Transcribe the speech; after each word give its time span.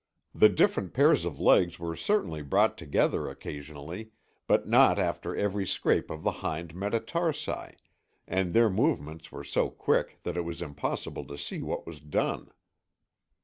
The 0.33 0.49
different 0.49 0.95
pairs 0.95 1.25
of 1.25 1.39
legs 1.39 1.77
were 1.77 1.95
certainly 1.95 2.41
brought 2.41 2.75
together 2.75 3.29
occasionally, 3.29 4.09
but 4.47 4.67
not 4.67 4.97
after 4.97 5.35
every 5.35 5.67
scrape 5.67 6.09
of 6.09 6.23
the 6.23 6.31
hind 6.41 6.73
metatarsi, 6.73 7.75
and 8.27 8.51
their 8.55 8.71
movements 8.71 9.31
were 9.31 9.43
so 9.43 9.69
quick 9.69 10.17
that 10.23 10.37
it 10.37 10.41
was 10.43 10.59
impossible 10.59 11.25
to 11.27 11.37
see 11.37 11.61
what 11.61 11.85
was 11.85 11.99
done. 12.01 12.49